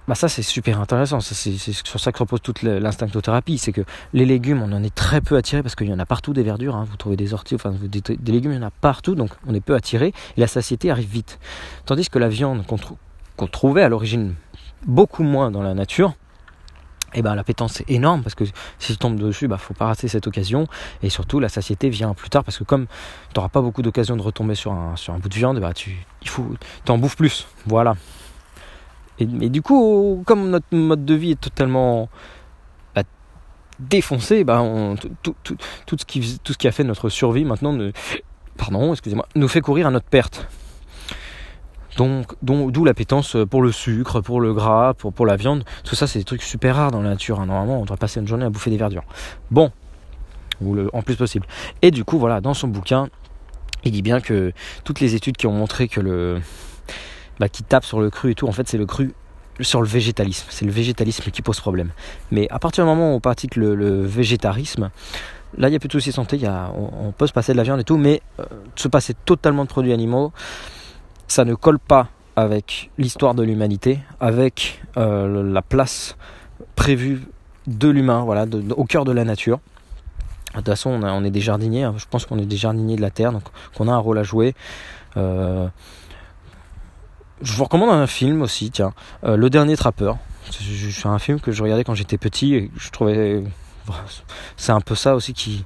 bah 0.09 0.17
ça 0.17 0.29
c'est 0.29 0.43
super 0.43 0.81
intéressant, 0.81 1.21
c'est 1.21 1.57
sur 1.57 2.01
ça 2.01 2.11
que 2.11 2.19
repose 2.19 2.43
toute 2.43 2.63
l'instinctothérapie, 2.63 3.57
c'est 3.57 3.71
que 3.71 3.83
les 4.13 4.27
légumes 4.27 4.61
on 4.61 4.73
en 4.73 4.83
est 4.83 4.95
très 4.95 5.21
peu 5.21 5.37
attiré 5.37 5.63
parce 5.63 5.77
qu'il 5.77 5.89
y 5.89 5.93
en 5.93 5.99
a 6.01 6.07
partout 6.07 6.33
des 6.33 6.43
verdures, 6.43 6.75
hein. 6.75 6.85
vous 6.91 6.97
trouvez 6.97 7.17
des 7.17 7.35
orties, 7.35 7.55
enfin 7.55 7.71
des, 7.71 8.33
légumes 8.33 8.51
il 8.51 8.57
y 8.57 8.59
en 8.59 8.67
a 8.67 8.73
partout 8.73 9.15
donc 9.15 9.31
on 9.47 9.55
est 9.55 9.61
peu 9.61 9.77
attiré 9.77 10.13
et 10.37 10.41
la 10.41 10.49
satiété 10.49 10.91
arrive 10.91 11.09
vite. 11.09 11.39
Tandis 11.87 12.11
que 12.11 12.19
la 12.19 12.29
viande 12.29 12.65
qu'on 12.67 13.47
trouvait 13.47 13.83
à 13.83 13.89
l'origine 13.89 14.35
beaucoup 14.87 15.23
moins 15.23 15.51
dans 15.51 15.63
la 15.63 15.75
nature, 15.75 16.15
et 17.15 17.19
eh 17.19 17.23
ben 17.23 17.35
l'appétence 17.35 17.83
est 17.83 17.91
énorme 17.91 18.23
parce 18.23 18.35
que 18.35 18.45
si 18.79 18.93
tu 18.93 18.97
tombes 18.97 19.19
dessus, 19.19 19.47
bah 19.47 19.59
faut 19.59 19.75
pas 19.75 19.85
rater 19.85 20.09
cette 20.09 20.27
occasion 20.27 20.67
et 21.03 21.11
surtout 21.11 21.41
la 21.41 21.51
satiété 21.51 21.91
vient 21.91 22.15
plus 22.15 22.31
tard 22.31 22.43
parce 22.43 22.57
que 22.57 22.65
comme 22.65 22.87
tu 22.87 23.37
n'auras 23.37 23.51
pas 23.51 23.61
beaucoup 23.61 23.83
d'occasion 23.83 24.17
de 24.17 24.23
retomber 24.23 24.55
sur 24.55 24.73
un, 24.73 24.97
sur 24.97 25.13
un 25.13 25.19
bout 25.19 25.29
de 25.29 25.35
viande, 25.35 25.61
bah 25.61 25.75
tu 25.75 26.07
il 26.23 26.29
faut 26.29 26.47
en 26.89 26.97
bouffes 26.97 27.17
plus. 27.17 27.47
Voilà. 27.67 27.97
Et, 29.19 29.27
du 29.27 29.61
coup, 29.61 30.23
comme 30.27 30.49
notre 30.49 30.75
mode 30.75 31.05
de 31.05 31.15
vie 31.15 31.33
est 31.33 31.41
totalement 31.41 32.09
bah, 32.95 33.03
défoncé, 33.79 34.43
bah, 34.43 34.65
tout, 35.23 35.35
ce 35.99 36.05
qui, 36.07 36.41
tout 36.43 36.55
ce 36.55 36.59
qui 36.59 36.67
a 36.67 36.73
fait 36.73 36.83
notre 36.83 37.09
survie 37.11 37.45
maintenant, 37.45 37.77
pardon, 38.57 38.93
excusez-moi, 38.93 39.29
nous 39.37 39.49
fait 39.49 39.61
courir 39.61 39.87
à 39.87 39.91
notre 39.91 40.07
perte. 40.07 40.49
Donc, 41.97 42.33
d'où 42.43 42.85
l'appétence 42.85 43.37
pour 43.51 43.63
le 43.63 43.71
sucre, 43.71 44.21
pour 44.21 44.41
le 44.41 44.55
gras, 44.55 44.95
pour, 44.95 45.27
la 45.27 45.37
viande. 45.37 45.65
Tout 45.85 45.95
ça, 45.95 46.07
c'est 46.07 46.19
des 46.19 46.25
trucs 46.25 46.43
super 46.43 46.77
rares 46.77 46.91
dans 46.91 47.03
la 47.03 47.11
nature. 47.11 47.41
Hein. 47.41 47.47
Normalement, 47.47 47.81
on 47.81 47.85
doit 47.85 47.97
passer 47.97 48.21
une 48.21 48.27
journée 48.27 48.45
à 48.45 48.51
bouffer 48.51 48.71
des 48.71 48.79
verdures. 48.79 49.05
Bon, 49.51 49.71
ou 50.63 50.77
en 50.93 51.03
plus 51.03 51.17
possible. 51.17 51.47
Et 51.83 51.91
du 51.91 52.05
coup, 52.05 52.19
voilà, 52.19 52.41
dans 52.41 52.55
son 52.55 52.69
bouquin, 52.69 53.09
il 53.85 53.93
dit 53.93 54.03
bien 54.03 54.21
que 54.21 54.53
toutes 54.85 55.01
les 55.01 55.15
études 55.15 55.37
qui 55.37 55.47
ont 55.47 55.53
montré 55.53 55.89
que 55.89 56.01
le, 56.01 56.41
bah, 57.39 57.49
qui 57.49 57.63
tape 57.63 57.85
sur 57.85 58.01
le 58.01 58.11
cru 58.11 58.31
et 58.31 58.35
tout, 58.35 58.47
en 58.47 58.53
fait 58.53 58.69
c'est 58.69 58.79
le 58.79 58.87
cru 58.87 59.15
sur 59.61 59.81
le 59.81 59.89
végétalisme. 59.89 60.47
C'est 60.51 60.65
le 60.65 60.71
végétalisme 60.71 61.31
qui 61.31 61.43
pose 61.43 61.61
problème. 61.61 61.91
Mais 62.31 62.49
à 62.51 62.59
partir 62.59 62.85
du 62.85 62.89
moment 62.89 63.13
où 63.13 63.17
on 63.17 63.21
pratique 63.21 63.57
le, 63.57 64.05
végétarisme, 64.05 64.91
là 65.59 65.69
il 65.69 65.71
n'y 65.71 65.77
a 65.77 65.79
plus 65.79 65.89
de 65.89 65.93
soucis 65.93 66.13
santé, 66.13 66.41
on, 66.77 67.13
peut 67.13 67.27
se 67.27 67.33
passer 67.33 67.53
de 67.53 67.57
la 67.57 67.65
viande 67.65 67.81
et 67.81 67.85
tout, 67.85 67.97
mais 67.97 68.23
euh, 68.41 68.45
se 68.77 68.89
passer 68.89 69.15
totalement 69.25 69.65
de 69.65 69.69
produits 69.69 69.93
animaux, 69.93 70.33
ça 71.33 71.47
ne 71.47 71.55
colle 71.55 71.79
pas 71.79 72.09
avec 72.37 72.91
l'histoire 72.99 73.35
de 73.35 73.43
l'humanité, 73.43 74.01
avec 74.21 74.83
euh, 74.99 75.43
la 75.51 75.63
place 75.63 76.17
prévue 76.77 77.23
de 77.67 77.89
l'humain, 77.89 78.23
voilà, 78.25 78.45
au 78.77 78.85
cœur 78.85 79.07
de 79.07 79.13
la 79.13 79.25
nature. 79.25 79.61
De 80.51 80.59
toute 80.59 80.67
façon, 80.67 80.91
on, 80.91 81.25
est 81.25 81.31
des 81.31 81.41
jardiniers. 81.41 81.85
Hein. 81.85 81.95
Je 81.97 82.05
pense 82.11 82.27
qu'on 82.27 82.39
est 82.39 82.45
des 82.45 82.59
jardiniers 82.59 82.97
de 82.97 83.01
la 83.01 83.11
terre, 83.11 83.33
donc 83.33 83.45
qu'on 83.75 83.89
a 83.89 83.93
un 83.93 83.99
rôle 83.99 84.19
à 84.19 84.23
jouer. 84.23 84.55
Euh, 85.17 85.69
je 87.41 87.55
vous 87.55 87.65
recommande 87.65 87.89
un 87.89 88.07
film 88.07 88.43
aussi, 88.43 88.71
tiens, 88.71 88.93
euh, 89.25 89.37
Le 89.37 89.49
Dernier 89.49 89.79
Trappeur. 89.79 90.19
C'est 90.51 91.07
un 91.07 91.19
film 91.19 91.41
que 91.41 91.51
je 91.51 91.63
regardais 91.63 91.85
quand 91.85 91.95
j'étais 91.95 92.19
petit 92.19 92.55
et 92.55 92.71
je 92.77 92.91
trouvais. 92.91 93.43
C'est 94.59 94.73
un 94.73 94.83
peu 94.83 94.95
ça 94.95 95.15
aussi 95.15 95.33
qui. 95.33 95.65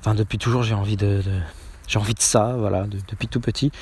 Enfin, 0.00 0.14
depuis 0.14 0.38
toujours, 0.38 0.62
j'ai 0.62 0.74
envie 0.74 0.96
de, 0.96 1.20
j'ai 1.88 1.98
envie 1.98 2.14
de 2.14 2.20
ça, 2.20 2.54
voilà, 2.56 2.86
depuis 2.86 3.26
tout 3.26 3.40
petit. 3.40 3.72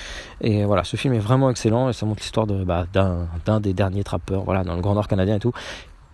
Et 0.40 0.64
voilà, 0.64 0.84
ce 0.84 0.96
film 0.96 1.12
est 1.12 1.18
vraiment 1.18 1.50
excellent 1.50 1.90
et 1.90 1.92
ça 1.92 2.06
montre 2.06 2.20
l'histoire 2.20 2.46
de, 2.46 2.64
bah, 2.64 2.86
d'un, 2.92 3.60
des 3.60 3.74
derniers 3.74 4.04
trappeurs, 4.04 4.44
voilà, 4.44 4.64
dans 4.64 4.76
le 4.76 4.80
Grand 4.80 4.94
Nord 4.94 5.08
canadien 5.08 5.36
et 5.36 5.40
tout. 5.40 5.52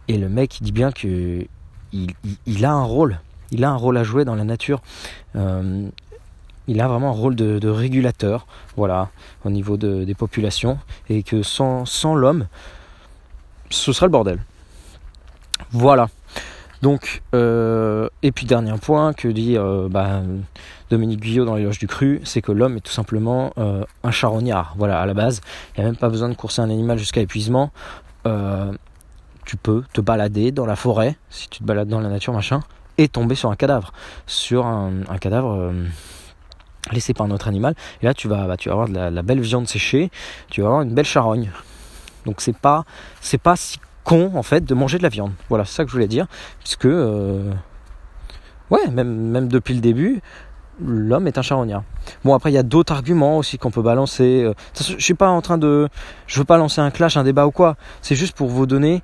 Et 0.08 0.16
le 0.16 0.28
mec, 0.28 0.58
dit 0.62 0.72
bien 0.72 0.90
que 0.90 1.46
il, 1.92 2.64
a 2.64 2.72
un 2.72 2.82
rôle, 2.82 3.20
il 3.50 3.64
a 3.64 3.70
un 3.70 3.76
rôle 3.76 3.98
à 3.98 4.02
jouer 4.02 4.24
dans 4.24 4.34
la 4.34 4.44
nature. 4.44 4.80
Euh, 5.36 5.88
il 6.66 6.80
a 6.80 6.88
vraiment 6.88 7.10
un 7.10 7.14
rôle 7.14 7.36
de, 7.36 7.68
régulateur, 7.68 8.46
voilà, 8.76 9.10
au 9.44 9.50
niveau 9.50 9.76
des 9.76 10.14
populations, 10.14 10.78
et 11.10 11.22
que 11.22 11.42
sans, 11.42 11.84
sans 11.84 12.14
l'homme, 12.14 12.46
ce 13.68 13.92
serait 13.92 14.06
le 14.06 14.12
bordel. 14.12 14.38
Voilà. 15.72 16.08
Donc, 16.82 17.22
euh, 17.34 18.01
et 18.22 18.32
puis 18.32 18.46
dernier 18.46 18.72
point 18.78 19.12
que 19.12 19.28
dit 19.28 19.56
euh, 19.56 19.88
bah, 19.90 20.22
Dominique 20.90 21.20
Guyot 21.20 21.44
dans 21.44 21.56
l'éloge 21.56 21.78
du 21.78 21.86
cru, 21.86 22.20
c'est 22.24 22.42
que 22.42 22.52
l'homme 22.52 22.76
est 22.76 22.80
tout 22.80 22.92
simplement 22.92 23.52
euh, 23.58 23.84
un 24.04 24.10
charognard. 24.10 24.74
Voilà, 24.76 25.00
à 25.00 25.06
la 25.06 25.14
base, 25.14 25.40
il 25.76 25.80
n'y 25.80 25.86
a 25.86 25.90
même 25.90 25.98
pas 25.98 26.08
besoin 26.08 26.28
de 26.28 26.34
courser 26.34 26.62
un 26.62 26.70
animal 26.70 26.98
jusqu'à 26.98 27.20
épuisement. 27.20 27.70
tu 29.44 29.56
peux 29.56 29.82
te 29.92 30.00
balader 30.00 30.52
dans 30.52 30.66
la 30.66 30.76
forêt, 30.76 31.16
si 31.30 31.48
tu 31.48 31.60
te 31.60 31.64
balades 31.64 31.88
dans 31.88 32.00
la 32.00 32.08
nature, 32.08 32.32
machin, 32.32 32.60
et 32.98 33.08
tomber 33.08 33.34
sur 33.34 33.50
un 33.50 33.56
cadavre. 33.56 33.92
Sur 34.26 34.66
un, 34.66 35.18
cadavre 35.20 35.72
laissé 36.90 37.14
par 37.14 37.28
notre 37.28 37.48
animal. 37.48 37.74
Et 38.02 38.06
là, 38.06 38.14
tu 38.14 38.28
vas, 38.28 38.46
bah, 38.46 38.56
tu 38.56 38.68
vas 38.68 38.74
avoir 38.74 38.88
de 38.88 38.94
la, 38.94 39.22
belle 39.22 39.40
viande 39.40 39.68
séchée, 39.68 40.10
tu 40.50 40.62
vas 40.62 40.68
avoir 40.68 40.82
une 40.82 40.94
belle 40.94 41.04
charogne. 41.04 41.50
Donc 42.24 42.40
c'est 42.40 42.56
pas, 42.56 42.84
pas 43.42 43.56
si 43.56 43.78
con 44.04 44.32
en 44.34 44.42
fait 44.42 44.64
de 44.64 44.74
manger 44.74 44.98
de 44.98 45.02
la 45.02 45.08
viande. 45.08 45.32
Voilà, 45.48 45.64
c'est 45.64 45.74
ça 45.74 45.84
que 45.84 45.90
je 45.90 45.94
voulais 45.94 46.08
dire. 46.08 46.26
Puisque, 46.60 46.86
euh, 46.86 47.52
ouais, 48.72 48.90
même, 48.90 49.14
même 49.14 49.48
depuis 49.48 49.74
le 49.74 49.80
début, 49.80 50.20
l'homme 50.80 51.26
est 51.26 51.38
un 51.38 51.42
charognard. 51.42 51.84
Bon, 52.24 52.34
après, 52.34 52.50
il 52.50 52.54
y 52.54 52.58
a 52.58 52.62
d'autres 52.62 52.92
arguments 52.92 53.38
aussi 53.38 53.58
qu'on 53.58 53.70
peut 53.70 53.82
balancer. 53.82 54.42
Euh, 54.42 54.54
je 54.74 55.02
suis 55.02 55.14
pas 55.14 55.28
en 55.28 55.42
train 55.42 55.58
de. 55.58 55.88
Je 56.26 56.38
veux 56.38 56.44
pas 56.44 56.56
lancer 56.56 56.80
un 56.80 56.90
clash, 56.90 57.16
un 57.16 57.24
débat 57.24 57.46
ou 57.46 57.50
quoi. 57.50 57.76
C'est 58.00 58.16
juste 58.16 58.34
pour 58.34 58.48
vous 58.48 58.66
donner, 58.66 59.02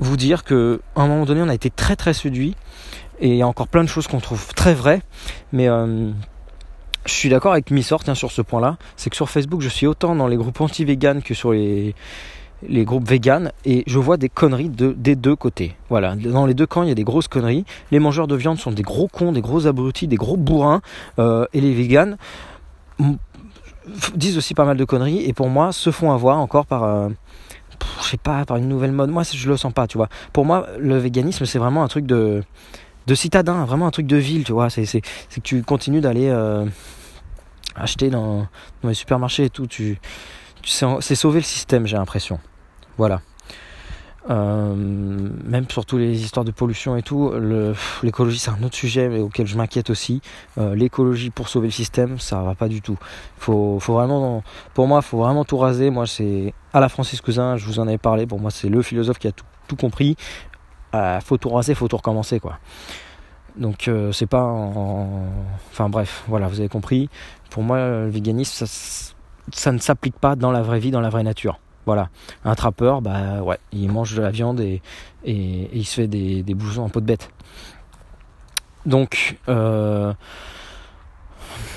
vous 0.00 0.16
dire 0.16 0.42
que 0.42 0.80
un 0.96 1.06
moment 1.06 1.26
donné, 1.26 1.42
on 1.42 1.48
a 1.48 1.54
été 1.54 1.70
très 1.70 1.96
très 1.96 2.14
séduit. 2.14 2.56
Et 3.20 3.28
il 3.28 3.36
y 3.36 3.42
a 3.42 3.46
encore 3.46 3.68
plein 3.68 3.84
de 3.84 3.88
choses 3.88 4.06
qu'on 4.08 4.20
trouve 4.20 4.54
très 4.54 4.74
vraies. 4.74 5.02
Mais. 5.52 5.68
Euh, 5.68 6.10
je 7.06 7.14
suis 7.14 7.30
d'accord 7.30 7.52
avec 7.52 7.70
Missort 7.70 8.02
hein, 8.08 8.14
sur 8.14 8.30
ce 8.30 8.42
point-là. 8.42 8.76
C'est 8.96 9.08
que 9.08 9.16
sur 9.16 9.30
Facebook, 9.30 9.62
je 9.62 9.70
suis 9.70 9.86
autant 9.86 10.14
dans 10.14 10.28
les 10.28 10.36
groupes 10.36 10.60
anti-vegan 10.60 11.22
que 11.22 11.32
sur 11.32 11.52
les, 11.52 11.94
les 12.68 12.84
groupes 12.84 13.08
véganes 13.08 13.52
et 13.64 13.84
je 13.86 13.98
vois 13.98 14.16
des 14.16 14.28
conneries 14.28 14.68
de, 14.68 14.92
des 14.92 15.16
deux 15.16 15.36
côtés. 15.36 15.76
Voilà, 15.88 16.14
dans 16.16 16.46
les 16.46 16.54
deux 16.54 16.66
camps, 16.66 16.82
il 16.82 16.88
y 16.88 16.92
a 16.92 16.94
des 16.94 17.04
grosses 17.04 17.28
conneries. 17.28 17.64
Les 17.90 17.98
mangeurs 17.98 18.26
de 18.26 18.36
viande 18.36 18.58
sont 18.58 18.70
des 18.70 18.82
gros 18.82 19.08
cons, 19.08 19.32
des 19.32 19.40
gros 19.40 19.66
abrutis, 19.66 20.06
des 20.06 20.16
gros 20.16 20.36
bourrins 20.36 20.82
euh, 21.18 21.46
et 21.52 21.60
les 21.60 21.74
véganes 21.74 22.16
disent 24.14 24.36
aussi 24.36 24.54
pas 24.54 24.64
mal 24.64 24.76
de 24.76 24.84
conneries 24.84 25.24
et 25.24 25.32
pour 25.32 25.48
moi 25.48 25.72
se 25.72 25.90
font 25.90 26.12
avoir 26.12 26.38
encore 26.38 26.66
par 26.66 26.84
euh, 26.84 27.08
je 28.02 28.08
sais 28.08 28.16
pas 28.18 28.44
par 28.44 28.56
une 28.56 28.68
nouvelle 28.68 28.92
mode. 28.92 29.10
Moi, 29.10 29.22
je 29.22 29.48
le 29.48 29.56
sens 29.56 29.72
pas, 29.72 29.86
tu 29.86 29.96
vois. 29.96 30.08
Pour 30.32 30.44
moi, 30.44 30.66
le 30.78 30.98
véganisme 30.98 31.46
c'est 31.46 31.58
vraiment 31.58 31.82
un 31.82 31.88
truc 31.88 32.06
de 32.06 32.42
de 33.06 33.14
citadin, 33.14 33.64
vraiment 33.64 33.86
un 33.86 33.90
truc 33.90 34.06
de 34.06 34.16
ville, 34.16 34.44
tu 34.44 34.52
vois. 34.52 34.70
C'est 34.70 34.84
que 35.00 35.40
tu 35.42 35.62
continues 35.62 36.00
d'aller 36.00 36.28
euh, 36.28 36.66
acheter 37.74 38.10
dans, 38.10 38.46
dans 38.82 38.88
les 38.88 38.94
supermarchés 38.94 39.44
et 39.44 39.50
tout, 39.50 39.66
tu 39.66 39.98
c'est 40.64 41.14
sauver 41.14 41.40
le 41.40 41.44
système, 41.44 41.86
j'ai 41.86 41.96
l'impression. 41.96 42.38
Voilà. 43.00 43.22
Euh, 44.28 44.74
même 44.76 45.64
sur 45.70 45.86
toutes 45.86 46.00
les 46.00 46.22
histoires 46.22 46.44
de 46.44 46.50
pollution 46.50 46.96
et 46.98 47.02
tout, 47.02 47.32
l'écologie 48.02 48.38
c'est 48.38 48.50
un 48.50 48.62
autre 48.62 48.74
sujet 48.74 49.08
mais 49.08 49.20
auquel 49.20 49.46
je 49.46 49.56
m'inquiète 49.56 49.88
aussi. 49.88 50.20
Euh, 50.58 50.74
l'écologie 50.74 51.30
pour 51.30 51.48
sauver 51.48 51.68
le 51.68 51.72
système, 51.72 52.18
ça 52.18 52.42
va 52.42 52.54
pas 52.54 52.68
du 52.68 52.82
tout. 52.82 52.98
Pour 53.38 53.80
moi, 54.86 55.00
faut 55.00 55.16
vraiment 55.16 55.46
tout 55.46 55.56
raser. 55.56 55.88
Moi, 55.88 56.06
c'est 56.06 56.52
à 56.74 56.80
la 56.80 56.90
Francis 56.90 57.22
Cousin, 57.22 57.56
je 57.56 57.64
vous 57.64 57.78
en 57.78 57.88
avais 57.88 57.96
parlé. 57.96 58.26
Pour 58.26 58.38
moi, 58.38 58.50
c'est 58.50 58.68
le 58.68 58.82
philosophe 58.82 59.18
qui 59.18 59.28
a 59.28 59.32
tout, 59.32 59.76
compris. 59.76 60.16
Euh, 60.94 61.20
faut 61.20 61.38
tout 61.38 61.48
raser, 61.48 61.74
faut 61.74 61.88
tout 61.88 61.96
recommencer, 61.96 62.38
quoi. 62.38 62.58
Donc 63.56 63.90
c'est 64.12 64.26
pas, 64.26 64.44
enfin 64.44 65.88
bref, 65.88 66.24
voilà, 66.28 66.48
vous 66.48 66.60
avez 66.60 66.68
compris. 66.68 67.08
Pour 67.48 67.62
moi, 67.62 67.78
le 67.78 68.10
véganisme, 68.10 68.66
ça 69.52 69.72
ne 69.72 69.78
s'applique 69.78 70.18
pas 70.18 70.36
dans 70.36 70.52
la 70.52 70.60
vraie 70.60 70.80
vie, 70.80 70.90
dans 70.90 71.00
la 71.00 71.08
vraie 71.08 71.22
nature. 71.22 71.58
Voilà. 71.86 72.08
Un 72.44 72.54
trappeur, 72.54 73.02
bah 73.02 73.42
ouais, 73.42 73.58
il 73.72 73.90
mange 73.90 74.14
de 74.14 74.22
la 74.22 74.30
viande 74.30 74.60
et, 74.60 74.82
il 75.24 75.84
se 75.84 75.94
fait 75.94 76.06
des, 76.06 76.42
des 76.42 76.54
en 76.78 76.88
peau 76.88 77.00
de 77.00 77.06
bête. 77.06 77.30
Donc, 78.86 79.38
euh, 79.48 80.12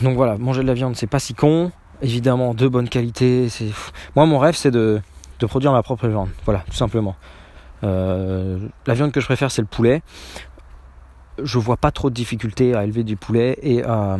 donc 0.01 0.15
voilà, 0.15 0.37
manger 0.37 0.61
de 0.61 0.67
la 0.67 0.73
viande, 0.73 0.95
c'est 0.95 1.07
pas 1.07 1.19
si 1.19 1.33
con. 1.33 1.71
Évidemment, 2.01 2.53
de 2.53 2.67
bonne 2.67 2.89
qualité. 2.89 3.47
Moi, 4.15 4.25
mon 4.25 4.37
rêve, 4.39 4.55
c'est 4.55 4.71
de, 4.71 5.01
de, 5.39 5.45
produire 5.45 5.71
ma 5.71 5.83
propre 5.83 6.07
viande. 6.07 6.29
Voilà, 6.45 6.63
tout 6.67 6.75
simplement. 6.75 7.15
Euh, 7.83 8.59
la 8.85 8.93
viande 8.93 9.11
que 9.11 9.21
je 9.21 9.25
préfère, 9.25 9.51
c'est 9.51 9.61
le 9.61 9.67
poulet. 9.67 10.01
Je 11.41 11.57
vois 11.59 11.77
pas 11.77 11.91
trop 11.91 12.09
de 12.09 12.15
difficultés 12.15 12.75
à 12.75 12.83
élever 12.83 13.03
du 13.03 13.15
poulet 13.15 13.57
et 13.61 13.83
à, 13.83 14.17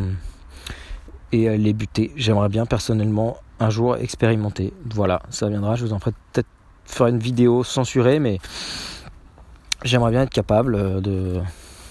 et 1.32 1.56
les 1.58 1.72
buter. 1.72 2.12
J'aimerais 2.16 2.48
bien 2.48 2.64
personnellement 2.64 3.36
un 3.60 3.70
jour 3.70 3.96
expérimenter. 3.96 4.72
Voilà, 4.94 5.22
ça 5.30 5.48
viendra. 5.48 5.74
Je 5.76 5.84
vous 5.84 5.92
en 5.92 5.98
ferai 5.98 6.12
peut-être 6.32 6.48
faire 6.84 7.06
une 7.06 7.18
vidéo 7.18 7.64
censurée, 7.64 8.18
mais 8.18 8.38
j'aimerais 9.84 10.10
bien 10.10 10.22
être 10.22 10.30
capable 10.30 10.74
euh, 10.74 11.00
de, 11.00 11.40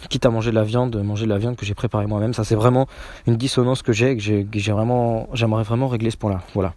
quitte 0.09 0.25
à 0.25 0.29
manger 0.29 0.51
de 0.51 0.55
la 0.55 0.63
viande, 0.63 0.91
de 0.91 1.01
manger 1.01 1.25
de 1.25 1.29
la 1.29 1.37
viande 1.37 1.55
que 1.55 1.65
j'ai 1.65 1.73
préparée 1.73 2.07
moi-même. 2.07 2.33
Ça, 2.33 2.43
c'est 2.43 2.55
vraiment 2.55 2.87
une 3.27 3.37
dissonance 3.37 3.81
que 3.81 3.93
j'ai, 3.93 4.17
que 4.17 4.59
j'ai 4.59 4.71
vraiment, 4.71 5.29
j'aimerais 5.33 5.63
vraiment 5.63 5.87
régler 5.87 6.11
ce 6.11 6.17
point-là. 6.17 6.41
Voilà. 6.53 6.73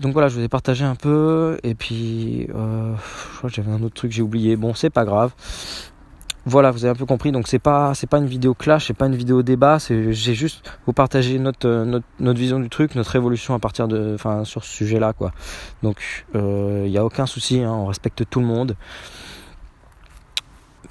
Donc 0.00 0.12
voilà, 0.12 0.28
je 0.28 0.36
vous 0.36 0.44
ai 0.44 0.48
partagé 0.48 0.84
un 0.84 0.94
peu, 0.94 1.58
et 1.62 1.74
puis 1.74 2.48
euh, 2.54 2.94
je 3.32 3.38
crois 3.38 3.48
que 3.48 3.56
j'avais 3.56 3.72
un 3.72 3.82
autre 3.82 3.94
truc 3.94 4.10
que 4.10 4.16
j'ai 4.16 4.22
oublié. 4.22 4.56
Bon, 4.56 4.74
c'est 4.74 4.90
pas 4.90 5.06
grave. 5.06 5.32
Voilà, 6.48 6.70
vous 6.70 6.84
avez 6.84 6.92
un 6.92 6.94
peu 6.94 7.06
compris. 7.06 7.32
Donc 7.32 7.48
c'est 7.48 7.58
pas 7.58 7.92
c'est 7.94 8.06
pas 8.06 8.18
une 8.18 8.26
vidéo 8.26 8.54
clash, 8.54 8.86
c'est 8.86 8.94
pas 8.94 9.06
une 9.06 9.16
vidéo 9.16 9.42
débat. 9.42 9.80
C'est 9.80 10.12
j'ai 10.12 10.34
juste 10.34 10.62
vous 10.86 10.92
partager 10.92 11.40
notre, 11.40 11.68
notre, 11.84 12.06
notre 12.20 12.38
vision 12.38 12.60
du 12.60 12.68
truc, 12.68 12.94
notre 12.94 13.16
évolution 13.16 13.54
à 13.54 13.58
partir 13.58 13.88
de 13.88 14.14
enfin 14.14 14.44
sur 14.44 14.62
ce 14.62 14.70
sujet-là 14.70 15.12
quoi. 15.12 15.32
Donc 15.82 16.24
il 16.34 16.40
euh, 16.40 16.88
n'y 16.88 16.98
a 16.98 17.04
aucun 17.04 17.26
souci, 17.26 17.62
hein, 17.62 17.72
on 17.72 17.86
respecte 17.86 18.22
tout 18.30 18.38
le 18.38 18.46
monde. 18.46 18.76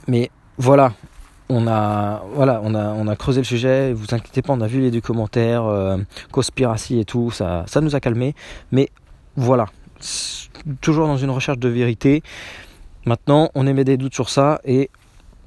Mais 0.09 0.29
voilà, 0.57 0.91
on 1.47 1.67
a 1.67 2.21
voilà 2.33 2.59
on 2.62 2.75
a 2.75 2.89
on 2.89 3.07
a 3.07 3.15
creusé 3.15 3.39
le 3.39 3.45
sujet. 3.45 3.93
Vous 3.93 4.13
inquiétez 4.13 4.41
pas, 4.41 4.51
on 4.51 4.62
a 4.62 4.67
vu 4.67 4.81
les 4.81 4.91
deux 4.91 5.00
commentaires, 5.00 5.63
euh, 5.63 5.97
conspiracy 6.33 7.00
et 7.00 7.05
tout, 7.05 7.31
ça 7.31 7.63
ça 7.67 7.79
nous 7.79 7.95
a 7.95 8.01
calmé. 8.01 8.35
Mais 8.74 8.89
voilà, 9.38 9.67
toujours 10.81 11.07
dans 11.07 11.17
une 11.17 11.29
recherche 11.31 11.59
de 11.59 11.69
vérité. 11.69 12.24
Maintenant, 13.05 13.51
on 13.55 13.67
émet 13.67 13.85
des 13.85 13.95
doutes 13.95 14.15
sur 14.15 14.29
ça 14.29 14.59
et 14.65 14.89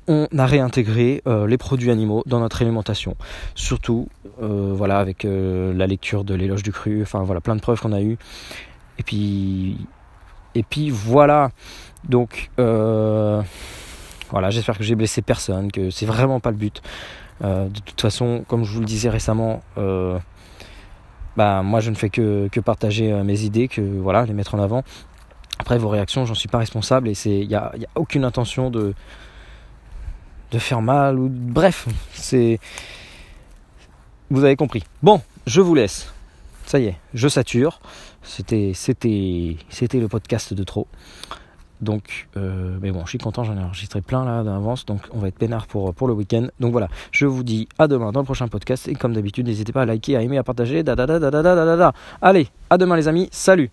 on 0.09 0.27
a 0.37 0.47
réintégré 0.47 1.23
euh, 1.27 1.47
les 1.47 1.59
produits 1.59 1.91
animaux 1.91 2.23
dans 2.27 2.41
notre 2.41 2.62
alimentation. 2.62 3.15
Surtout, 3.55 4.09
euh, 4.43 4.73
voilà, 4.75 4.99
avec 4.99 5.25
euh, 5.25 5.73
la 5.75 5.87
lecture 5.87 6.25
de 6.25 6.35
l'éloge 6.35 6.62
du 6.62 6.73
cru, 6.73 7.03
enfin 7.03 7.23
voilà, 7.23 7.43
plein 7.43 7.55
de 7.55 7.61
preuves 7.61 7.81
qu'on 7.81 7.93
a 7.93 8.00
eues. 8.00 8.17
Et 8.99 9.03
puis, 9.05 10.91
voilà. 10.91 11.50
Donc, 12.09 12.50
voilà, 12.57 14.50
j'espère 14.50 14.77
que 14.79 14.85
j'ai 14.85 14.95
blessé 14.95 15.23
personne, 15.23 15.71
que 15.71 15.91
c'est 15.91 16.07
vraiment 16.07 16.41
pas 16.41 16.50
le 16.50 16.57
but. 16.57 16.83
de 17.43 17.81
toute 17.85 18.00
façon, 18.00 18.45
comme 18.49 18.65
je 18.65 18.73
vous 18.73 18.81
le 18.81 18.87
disais 18.87 19.11
récemment, 19.11 19.62
bah, 21.37 21.62
moi 21.62 21.79
je 21.79 21.91
ne 21.91 21.95
fais 21.95 22.11
que, 22.11 22.49
partager 22.61 23.12
mes 23.23 23.43
idées, 23.43 23.69
que 23.69 23.81
voilà, 23.81 24.25
les 24.25 24.33
mettre 24.33 24.55
en 24.57 24.61
avant. 24.61 24.83
Après 25.61 25.79
vos 25.79 25.88
réactions, 25.88 26.25
j'en 26.25 26.35
suis 26.35 26.49
pas 26.49 26.59
responsable 26.59 27.09
et 27.09 27.15
il 27.25 27.47
n'y 27.47 27.53
y 27.53 27.55
a 27.55 27.73
aucune 27.95 28.25
intention 28.25 28.71
de 28.71 28.95
de 30.50 30.59
faire 30.59 30.83
mal 30.83 31.19
ou 31.19 31.28
bref, 31.31 31.87
c'est 32.12 32.59
vous 34.31 34.45
avez 34.45 34.57
compris. 34.57 34.85
Bon, 35.02 35.23
je 35.47 35.61
vous 35.61 35.75
laisse. 35.75 36.12
Ça 36.67 36.78
y 36.78 36.87
est, 36.87 36.97
je 37.14 37.28
sature. 37.28 37.81
C'était 38.23 38.73
c'était 38.75 39.57
c'était 39.71 40.00
le 40.00 40.09
podcast 40.09 40.52
de 40.52 40.64
trop. 40.64 40.87
Donc, 41.81 42.28
euh, 42.37 42.76
mais 42.83 42.90
bon, 42.90 43.05
je 43.05 43.11
suis 43.11 43.19
content, 43.19 43.45
j'en 43.45 43.57
ai 43.57 43.62
enregistré 43.62 44.00
plein 44.00 44.25
là 44.25 44.43
d'avance, 44.43 44.85
donc 44.85 45.02
on 45.12 45.19
va 45.21 45.28
être 45.28 45.38
peinard 45.38 45.69
pour, 45.69 45.95
pour 45.95 46.09
le 46.09 46.12
week-end. 46.12 46.49
Donc 46.59 46.73
voilà, 46.73 46.88
je 47.12 47.25
vous 47.25 47.45
dis 47.45 47.69
à 47.78 47.87
demain 47.87 48.11
dans 48.11 48.19
le 48.19 48.25
prochain 48.25 48.49
podcast, 48.49 48.88
et 48.88 48.95
comme 48.95 49.12
d'habitude, 49.12 49.47
n'hésitez 49.47 49.73
pas 49.73 49.83
à 49.83 49.87
liker, 49.87 50.17
à 50.17 50.23
aimer, 50.23 50.38
à 50.38 50.43
partager, 50.43 50.83
da 50.83 50.97
da 50.97 51.07
da 51.07 51.21
da 51.21 51.31
da 51.31 51.43
da 51.43 51.55
da 51.55 51.76
da. 51.76 51.93
Allez, 52.21 52.49
à 52.69 52.78
demain 52.78 52.97
les 52.97 53.07
amis, 53.07 53.28
salut 53.31 53.71